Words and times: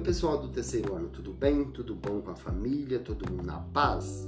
Oi, 0.00 0.04
pessoal 0.04 0.38
do 0.38 0.48
terceiro 0.48 0.94
ano, 0.94 1.10
tudo 1.10 1.30
bem? 1.30 1.62
Tudo 1.62 1.94
bom 1.94 2.22
com 2.22 2.30
a 2.30 2.34
família? 2.34 2.98
Todo 2.98 3.30
mundo 3.30 3.44
na 3.44 3.58
paz? 3.58 4.26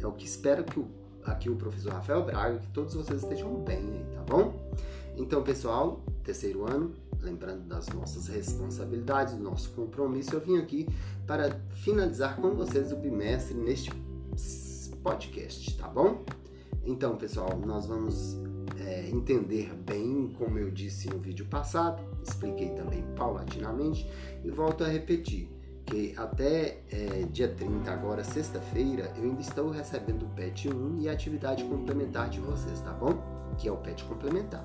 É 0.00 0.06
o 0.06 0.12
que 0.12 0.24
espero 0.24 0.64
que 0.64 0.80
o, 0.80 0.88
aqui 1.22 1.50
o 1.50 1.56
professor 1.56 1.92
Rafael 1.92 2.24
Braga, 2.24 2.58
que 2.58 2.68
todos 2.68 2.94
vocês 2.94 3.22
estejam 3.22 3.54
bem 3.62 3.80
aí, 3.80 4.06
tá 4.14 4.22
bom? 4.22 4.72
Então, 5.14 5.42
pessoal, 5.42 6.02
terceiro 6.22 6.66
ano, 6.66 6.94
lembrando 7.20 7.68
das 7.68 7.90
nossas 7.90 8.28
responsabilidades, 8.28 9.34
do 9.34 9.42
nosso 9.42 9.72
compromisso, 9.72 10.34
eu 10.34 10.40
vim 10.40 10.56
aqui 10.56 10.88
para 11.26 11.50
finalizar 11.82 12.36
com 12.36 12.54
vocês 12.54 12.90
o 12.90 12.96
bimestre 12.96 13.54
neste 13.54 13.90
podcast, 15.02 15.76
tá 15.76 15.86
bom? 15.86 16.24
Então, 16.82 17.18
pessoal, 17.18 17.60
nós 17.62 17.84
vamos 17.84 18.38
é, 18.80 19.10
entender 19.10 19.70
bem, 19.84 20.34
como 20.38 20.58
eu 20.58 20.70
disse 20.70 21.10
no 21.10 21.18
vídeo 21.18 21.44
passado, 21.44 22.02
expliquei 22.24 22.70
também 22.70 23.02
paulatinamente 23.16 24.08
e 24.42 24.50
volto 24.50 24.84
a 24.84 24.88
repetir 24.88 25.48
que 25.86 26.14
até 26.16 26.80
é, 26.90 27.26
dia 27.30 27.48
30, 27.48 27.90
agora 27.90 28.24
sexta-feira, 28.24 29.12
eu 29.16 29.24
ainda 29.24 29.40
estou 29.40 29.70
recebendo 29.70 30.24
o 30.24 30.28
PET 30.30 30.68
1 30.68 31.00
e 31.00 31.08
a 31.08 31.12
atividade 31.12 31.62
complementar 31.64 32.30
de 32.30 32.40
vocês, 32.40 32.80
tá 32.80 32.92
bom? 32.92 33.14
Que 33.58 33.68
é 33.68 33.72
o 33.72 33.76
PET 33.76 34.02
complementar. 34.04 34.64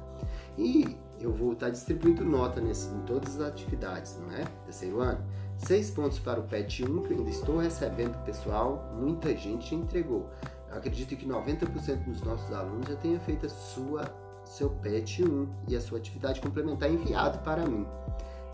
E 0.58 0.98
eu 1.20 1.34
vou 1.34 1.54
estar 1.54 1.70
distribuindo 1.70 2.24
nota 2.24 2.62
nesse, 2.62 2.90
em 2.90 3.02
todas 3.02 3.40
as 3.40 3.48
atividades, 3.48 4.18
não 4.20 4.32
é? 4.32 4.46
Terceiro 4.66 5.02
ano. 5.02 5.24
Seis 5.58 5.92
pontos 5.92 6.20
para 6.20 6.40
o 6.40 6.44
PET 6.44 6.86
1 6.86 7.02
que 7.04 7.12
eu 7.12 7.18
ainda 7.18 7.30
estou 7.30 7.58
recebendo, 7.58 8.18
pessoal. 8.24 8.90
Muita 8.98 9.36
gente 9.36 9.76
entregou. 9.76 10.30
Eu 10.70 10.78
acredito 10.78 11.16
que 11.18 11.28
90% 11.28 12.06
dos 12.06 12.22
nossos 12.24 12.52
alunos 12.54 12.88
já 12.88 12.96
tenha 12.96 13.20
feito 13.20 13.46
a 13.46 13.50
sua, 13.50 14.04
seu 14.50 14.72
PET 14.72 15.24
1 15.24 15.48
e 15.68 15.76
a 15.76 15.82
sua 15.82 16.00
atividade 16.00 16.42
complementar 16.42 16.92
enviado 16.92 17.38
para 17.40 17.66
mim. 17.68 17.86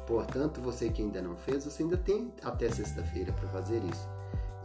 Portanto, 0.06 0.60
você 0.62 0.90
que 0.90 1.02
ainda 1.02 1.22
não 1.22 1.38
fez, 1.38 1.64
você 1.64 1.84
ainda 1.84 1.98
tem 1.98 2.34
até 2.44 2.70
sexta-feira 2.70 3.32
para 3.32 3.48
fazer 3.48 3.82
isso. 3.86 4.08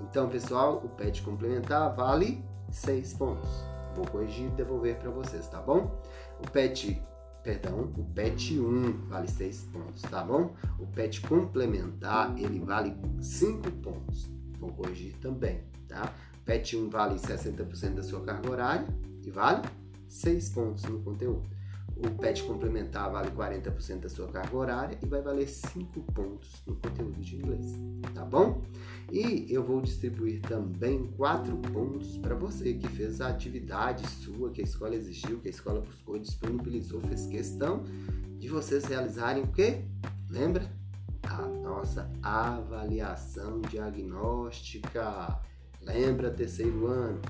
Então, 0.00 0.28
pessoal, 0.28 0.82
o 0.84 0.88
PET 0.88 1.22
complementar 1.22 1.94
vale 1.94 2.44
6 2.72 3.14
pontos. 3.14 3.48
Vou 3.94 4.04
corrigir 4.06 4.46
e 4.46 4.50
devolver 4.50 4.98
para 4.98 5.10
vocês, 5.10 5.46
tá 5.46 5.60
bom? 5.60 6.02
O 6.44 6.50
PET, 6.50 7.00
perdão, 7.44 7.92
o 7.96 8.04
PET 8.12 8.58
1 8.58 9.06
vale 9.06 9.28
6 9.28 9.64
pontos, 9.72 10.02
tá 10.02 10.24
bom? 10.24 10.52
O 10.80 10.86
PET 10.86 11.20
complementar, 11.22 12.36
ele 12.36 12.58
vale 12.58 12.94
5 13.20 13.70
pontos. 13.70 14.28
Vou 14.58 14.72
corrigir 14.72 15.16
também, 15.18 15.62
tá? 15.86 16.12
PET 16.44 16.76
1 16.76 16.90
vale 16.90 17.14
60% 17.20 17.94
da 17.94 18.02
sua 18.02 18.20
carga 18.22 18.50
horária 18.50 18.86
e 19.24 19.30
vale 19.30 19.62
6 20.10 20.48
pontos 20.50 20.84
no 20.84 21.00
conteúdo. 21.00 21.48
O 21.96 22.10
PET 22.18 22.42
complementar 22.44 23.10
vale 23.10 23.30
40% 23.30 24.00
da 24.00 24.08
sua 24.08 24.26
carga 24.28 24.56
horária 24.56 24.98
e 25.02 25.06
vai 25.06 25.20
valer 25.20 25.46
5 25.46 26.00
pontos 26.12 26.62
no 26.66 26.74
conteúdo 26.76 27.20
de 27.20 27.36
inglês, 27.36 27.74
tá 28.14 28.24
bom? 28.24 28.62
E 29.12 29.46
eu 29.52 29.62
vou 29.62 29.82
distribuir 29.82 30.40
também 30.40 31.06
4 31.16 31.54
pontos 31.58 32.16
para 32.16 32.34
você 32.34 32.72
que 32.72 32.88
fez 32.88 33.20
a 33.20 33.28
atividade 33.28 34.08
sua, 34.08 34.50
que 34.50 34.62
a 34.62 34.64
escola 34.64 34.94
exigiu, 34.94 35.40
que 35.40 35.48
a 35.48 35.50
escola 35.50 35.80
buscou, 35.80 36.18
disponibilizou, 36.18 37.02
fez 37.02 37.26
questão 37.26 37.84
de 38.38 38.48
vocês 38.48 38.84
realizarem 38.84 39.42
o 39.42 39.48
quê? 39.48 39.84
Lembra? 40.28 40.72
A 41.22 41.42
nossa 41.42 42.10
avaliação 42.22 43.60
diagnóstica. 43.60 45.38
Lembra, 45.82 46.30
terceiro 46.30 46.86
ano? 46.86 47.20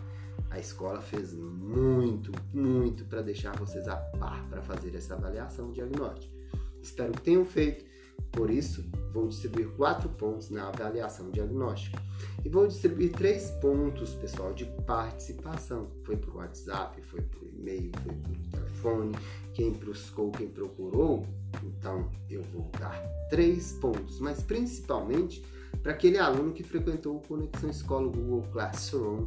A 0.50 0.58
escola 0.58 1.00
fez 1.00 1.32
muito, 1.32 2.32
muito 2.52 3.04
para 3.04 3.22
deixar 3.22 3.56
vocês 3.56 3.86
a 3.86 3.96
par 3.96 4.44
para 4.48 4.60
fazer 4.60 4.94
essa 4.96 5.14
avaliação 5.14 5.70
diagnóstica. 5.72 6.34
Espero 6.82 7.12
que 7.12 7.22
tenham 7.22 7.44
feito. 7.44 7.84
Por 8.32 8.50
isso, 8.50 8.84
vou 9.12 9.26
distribuir 9.28 9.68
quatro 9.70 10.08
pontos 10.08 10.50
na 10.50 10.68
avaliação 10.68 11.30
diagnóstica. 11.30 12.00
E 12.44 12.48
vou 12.48 12.66
distribuir 12.66 13.12
três 13.12 13.50
pontos, 13.60 14.14
pessoal, 14.14 14.52
de 14.52 14.64
participação. 14.86 15.90
Foi 16.04 16.16
por 16.16 16.36
WhatsApp, 16.36 17.00
foi 17.02 17.22
por 17.22 17.48
e-mail, 17.48 17.90
foi 18.02 18.14
por 18.14 18.50
telefone. 18.50 19.16
Quem 19.54 19.72
buscou, 19.72 20.30
quem 20.30 20.48
procurou. 20.48 21.26
Então, 21.62 22.10
eu 22.28 22.42
vou 22.52 22.70
dar 22.78 23.00
três 23.30 23.72
pontos, 23.74 24.20
mas 24.20 24.42
principalmente 24.42 25.44
para 25.82 25.92
aquele 25.92 26.18
aluno 26.18 26.52
que 26.52 26.62
frequentou 26.62 27.16
o 27.16 27.20
Conexão 27.20 27.70
Escola 27.70 28.08
Google 28.08 28.44
Classroom, 28.52 29.26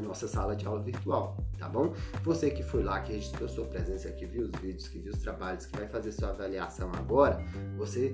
nossa 0.00 0.26
sala 0.26 0.56
de 0.56 0.66
aula 0.66 0.82
virtual, 0.82 1.36
tá 1.58 1.68
bom? 1.68 1.92
Você 2.24 2.50
que 2.50 2.62
foi 2.62 2.82
lá, 2.82 3.00
que 3.00 3.12
registrou 3.12 3.48
sua 3.48 3.66
presença, 3.66 4.10
que 4.10 4.26
viu 4.26 4.44
os 4.44 4.60
vídeos, 4.60 4.88
que 4.88 4.98
viu 4.98 5.12
os 5.12 5.20
trabalhos, 5.20 5.66
que 5.66 5.76
vai 5.76 5.88
fazer 5.88 6.12
sua 6.12 6.30
avaliação 6.30 6.90
agora, 6.94 7.44
você 7.76 8.12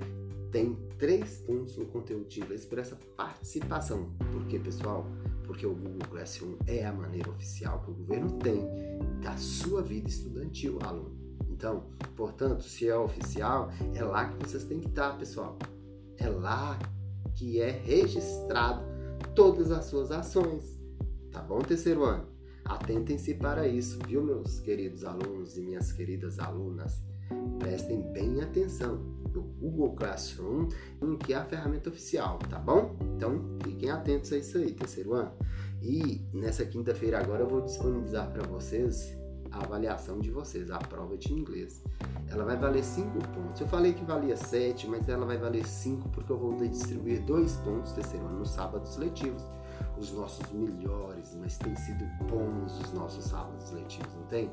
tem 0.51 0.75
três 0.97 1.39
pontos 1.39 1.77
no 1.77 1.85
conteúdo 1.85 2.27
de 2.27 2.39
inglês 2.39 2.65
por 2.65 2.79
essa 2.79 2.97
participação. 3.15 4.11
Por 4.31 4.45
quê, 4.47 4.59
pessoal? 4.59 5.05
Porque 5.45 5.65
o 5.65 5.73
Google 5.73 6.07
Classroom 6.09 6.55
é 6.65 6.85
a 6.85 6.93
maneira 6.93 7.29
oficial 7.29 7.81
que 7.81 7.91
o 7.91 7.93
governo 7.93 8.31
tem 8.39 8.67
da 9.21 9.35
sua 9.37 9.81
vida 9.81 10.07
estudantil, 10.07 10.79
aluno. 10.83 11.15
Então, 11.49 11.85
portanto, 12.15 12.63
se 12.63 12.87
é 12.87 12.95
oficial, 12.95 13.69
é 13.93 14.03
lá 14.03 14.29
que 14.29 14.45
vocês 14.45 14.63
têm 14.63 14.79
que 14.79 14.87
estar, 14.87 15.17
pessoal. 15.17 15.57
É 16.17 16.29
lá 16.29 16.77
que 17.33 17.61
é 17.61 17.71
registrado 17.71 18.83
todas 19.35 19.71
as 19.71 19.85
suas 19.85 20.11
ações. 20.11 20.76
Tá 21.37 21.43
bom, 21.43 21.59
terceiro 21.59 22.03
ano? 22.03 22.25
Atentem-se 22.65 23.35
para 23.35 23.67
isso, 23.67 23.99
viu, 24.07 24.23
meus 24.23 24.59
queridos 24.59 25.05
alunos 25.05 25.55
e 25.55 25.61
minhas 25.61 25.91
queridas 25.91 26.39
alunas? 26.39 27.03
Prestem 27.59 28.01
bem 28.11 28.41
atenção. 28.41 28.95
O 29.35 29.41
Google 29.41 29.95
Classroom, 29.95 30.67
que 31.23 31.33
é 31.33 31.35
a 31.35 31.45
ferramenta 31.45 31.91
oficial, 31.91 32.39
tá 32.49 32.57
bom? 32.57 32.97
Então, 33.15 33.55
fiquem 33.63 33.91
atentos 33.91 34.33
a 34.33 34.37
isso 34.39 34.57
aí, 34.57 34.73
terceiro 34.73 35.13
ano. 35.13 35.31
E 35.79 36.25
nessa 36.33 36.65
quinta-feira 36.65 37.19
agora 37.19 37.43
eu 37.43 37.47
vou 37.47 37.61
disponibilizar 37.61 38.31
para 38.31 38.41
vocês 38.47 39.15
a 39.51 39.63
avaliação 39.63 40.19
de 40.19 40.31
vocês, 40.31 40.71
a 40.71 40.79
prova 40.79 41.15
de 41.15 41.31
inglês. 41.31 41.83
Ela 42.31 42.45
vai 42.45 42.57
valer 42.57 42.83
5 42.83 43.09
pontos. 43.27 43.61
Eu 43.61 43.67
falei 43.67 43.93
que 43.93 44.03
valia 44.03 44.35
7, 44.35 44.87
mas 44.87 45.07
ela 45.07 45.25
vai 45.25 45.37
valer 45.37 45.67
5 45.67 46.09
porque 46.09 46.31
eu 46.31 46.39
vou 46.39 46.55
distribuir 46.55 47.23
2 47.23 47.57
pontos 47.57 47.91
terceiro 47.91 48.25
ano 48.25 48.39
nos 48.39 48.49
sábados 48.49 48.97
letivos. 48.97 49.43
Os 49.97 50.11
nossos 50.11 50.51
melhores, 50.51 51.35
mas 51.39 51.57
tem 51.57 51.75
sido 51.75 52.05
bons 52.29 52.79
os 52.79 52.93
nossos 52.93 53.25
sábados 53.25 53.71
letivos, 53.71 54.13
não 54.15 54.23
tem? 54.27 54.51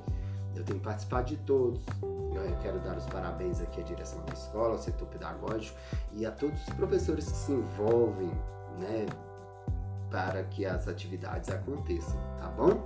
Eu 0.54 0.64
tenho 0.64 0.80
participado 0.80 1.26
de 1.26 1.36
todos. 1.38 1.82
Eu 2.02 2.56
quero 2.62 2.78
dar 2.80 2.96
os 2.96 3.06
parabéns 3.06 3.60
aqui 3.60 3.80
à 3.80 3.84
direção 3.84 4.24
da 4.24 4.32
escola, 4.32 4.72
ao 4.72 4.78
setor 4.78 5.06
pedagógico 5.08 5.78
e 6.12 6.24
a 6.24 6.30
todos 6.30 6.60
os 6.66 6.74
professores 6.74 7.30
que 7.30 7.36
se 7.36 7.52
envolvem, 7.52 8.30
né, 8.78 9.06
para 10.10 10.44
que 10.44 10.64
as 10.64 10.88
atividades 10.88 11.50
aconteçam, 11.50 12.16
tá 12.38 12.48
bom? 12.48 12.82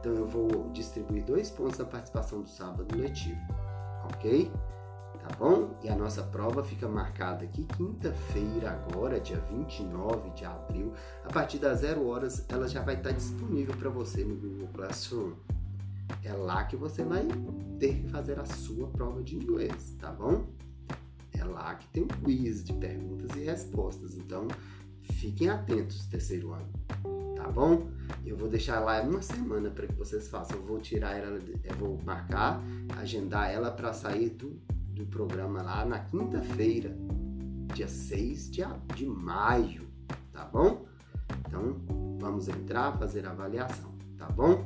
Então 0.00 0.12
eu 0.12 0.26
vou 0.26 0.70
distribuir 0.72 1.24
dois 1.24 1.50
pontos 1.50 1.78
na 1.78 1.84
participação 1.84 2.42
do 2.42 2.48
sábado 2.48 2.96
letivo, 2.96 3.40
ok? 4.04 4.50
Tá 5.26 5.34
bom? 5.38 5.76
E 5.82 5.88
a 5.88 5.96
nossa 5.96 6.22
prova 6.22 6.62
fica 6.62 6.88
marcada 6.88 7.44
aqui 7.44 7.64
quinta-feira, 7.76 8.70
agora, 8.70 9.18
dia 9.18 9.38
29 9.50 10.30
de 10.30 10.44
abril. 10.44 10.92
A 11.24 11.28
partir 11.28 11.58
das 11.58 11.80
0 11.80 12.06
horas, 12.06 12.44
ela 12.48 12.68
já 12.68 12.80
vai 12.80 12.94
estar 12.94 13.10
disponível 13.10 13.74
para 13.76 13.90
você 13.90 14.22
no 14.22 14.36
Google 14.36 14.68
Classroom. 14.72 15.32
É 16.22 16.32
lá 16.32 16.64
que 16.64 16.76
você 16.76 17.02
vai 17.02 17.26
ter 17.80 18.02
que 18.02 18.08
fazer 18.08 18.38
a 18.38 18.44
sua 18.44 18.86
prova 18.88 19.20
de 19.22 19.34
inglês, 19.34 19.96
tá 19.98 20.12
bom? 20.12 20.46
É 21.32 21.44
lá 21.44 21.74
que 21.74 21.88
tem 21.88 22.04
um 22.04 22.06
quiz 22.06 22.62
de 22.62 22.72
perguntas 22.74 23.36
e 23.36 23.44
respostas. 23.44 24.16
Então, 24.16 24.46
Fiquem 25.12 25.48
atentos, 25.48 26.04
terceiro 26.06 26.52
ano, 26.52 26.68
tá 27.36 27.48
bom? 27.48 27.88
Eu 28.24 28.36
vou 28.36 28.48
deixar 28.48 28.80
lá 28.80 29.00
uma 29.02 29.22
semana 29.22 29.70
para 29.70 29.86
que 29.86 29.94
vocês 29.94 30.28
façam. 30.28 30.56
Eu 30.56 30.64
vou 30.64 30.80
tirar 30.80 31.16
ela, 31.16 31.38
eu 31.64 31.74
vou 31.76 32.00
marcar, 32.04 32.60
agendar 32.98 33.50
ela 33.50 33.70
para 33.70 33.92
sair 33.92 34.30
do, 34.30 34.58
do 34.96 35.04
programa 35.06 35.62
lá 35.62 35.84
na 35.84 35.98
quinta-feira, 36.00 36.96
dia 37.74 37.86
6 37.86 38.50
de, 38.50 38.62
de 38.94 39.06
maio, 39.06 39.86
tá 40.32 40.44
bom? 40.46 40.86
Então, 41.46 41.76
vamos 42.18 42.48
entrar, 42.48 42.96
fazer 42.98 43.26
a 43.26 43.30
avaliação, 43.30 43.92
tá 44.16 44.26
bom? 44.30 44.64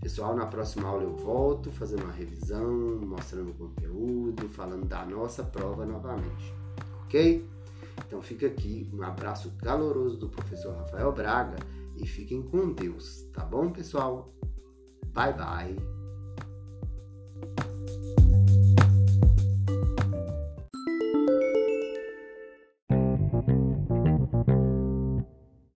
Pessoal, 0.00 0.36
na 0.36 0.44
próxima 0.44 0.86
aula 0.86 1.02
eu 1.02 1.16
volto 1.16 1.72
fazendo 1.72 2.04
uma 2.04 2.12
revisão, 2.12 3.00
mostrando 3.00 3.50
o 3.50 3.54
conteúdo, 3.54 4.48
falando 4.50 4.86
da 4.86 5.02
nossa 5.06 5.42
prova 5.42 5.86
novamente, 5.86 6.52
ok? 7.06 7.48
Então 8.06 8.20
fica 8.20 8.46
aqui 8.46 8.90
um 8.92 9.02
abraço 9.02 9.50
caloroso 9.62 10.18
do 10.18 10.28
professor 10.28 10.76
Rafael 10.76 11.10
Braga 11.10 11.56
e 11.96 12.06
fiquem 12.06 12.42
com 12.42 12.70
Deus, 12.70 13.22
tá 13.32 13.44
bom, 13.46 13.70
pessoal? 13.70 14.30
Bye 15.14 15.32
bye. 15.32 16.03